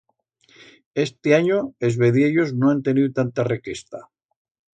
[1.03, 4.03] Estianyo es vediellos no han teniu tanta requesta.